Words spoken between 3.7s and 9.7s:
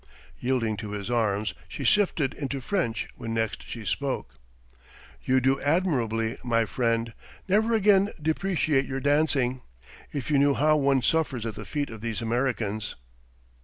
spoke. "You do admirably, my friend. Never again depreciate your dancing.